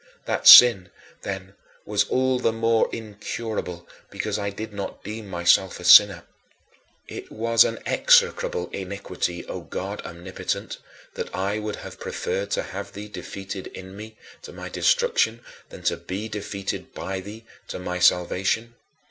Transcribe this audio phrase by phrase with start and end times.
[0.25, 0.89] That sin
[1.21, 1.53] then
[1.85, 6.23] was all the more incurable because I did not deem myself a sinner.
[7.07, 10.79] It was an execrable iniquity, O God Omnipotent,
[11.13, 15.83] that I would have preferred to have thee defeated in me, to my destruction, than
[15.83, 18.73] to be defeated by thee to my salvation.